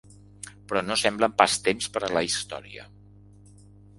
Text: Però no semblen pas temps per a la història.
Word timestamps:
Però 0.71 0.81
no 0.85 0.95
semblen 1.01 1.35
pas 1.41 1.59
temps 1.67 1.91
per 1.97 2.03
a 2.07 2.11
la 2.19 2.25
història. 2.31 2.87